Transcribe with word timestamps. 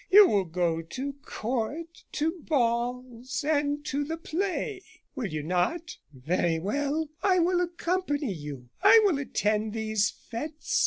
You 0.09 0.27
will 0.27 0.45
go 0.45 0.81
to 0.81 1.13
Court, 1.23 2.01
to 2.13 2.41
balls, 2.47 3.45
and 3.47 3.85
to 3.85 4.03
the 4.03 4.17
play, 4.17 4.81
will 5.13 5.27
you 5.27 5.43
not? 5.43 5.97
Very 6.11 6.57
well, 6.57 7.09
I 7.21 7.37
will 7.37 7.61
accompany 7.61 8.33
you. 8.33 8.69
I 8.83 8.99
will 9.05 9.19
attend 9.19 9.73
these 9.73 10.09
fetes. 10.09 10.79